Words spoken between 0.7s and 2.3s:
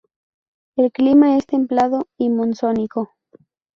El clima es templado